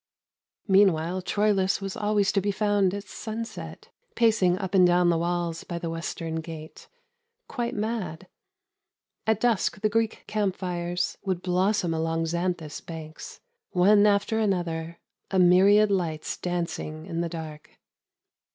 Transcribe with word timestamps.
Meanwhile 0.67 1.21
Troilus 1.21 1.79
was 1.79 1.95
always 1.95 2.31
to 2.31 2.41
be 2.41 2.49
found 2.51 2.91
at 2.95 3.03
sunset, 3.03 3.89
pacing 4.15 4.57
up 4.57 4.73
and 4.73 4.87
down 4.87 5.11
the 5.11 5.17
walls 5.19 5.63
by 5.63 5.77
the 5.77 5.91
western 5.91 6.37
gate—quite 6.37 7.75
mad. 7.75 8.25
At 9.27 9.39
dusk 9.39 9.79
the 9.81 9.89
Greek 9.89 10.23
camp 10.25 10.55
fires 10.55 11.19
would 11.23 11.43
blossom 11.43 11.93
along 11.93 12.25
Xanthus 12.25 12.81
banks— 12.83 13.41
one 13.83 14.07
after 14.07 14.39
another, 14.39 14.97
a 15.29 15.37
myriad 15.37 15.91
lights 15.91 16.35
dancing 16.35 17.05
in 17.05 17.21
the 17.21 17.29
dark. 17.29 17.69